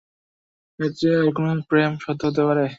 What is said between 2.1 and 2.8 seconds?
হতে পারে?